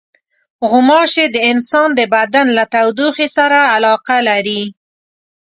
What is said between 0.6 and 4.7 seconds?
غوماشې د انسان د بدن له تودوخې سره علاقه لري.